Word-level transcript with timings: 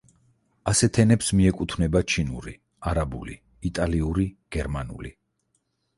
ასეთ 0.71 0.99
ენებს 1.03 1.27
მიეკუთვნება 1.41 2.01
ჩინური, 2.13 2.55
არაბული, 2.93 3.39
იტალიური, 3.71 4.29
გერმანული. 4.57 5.17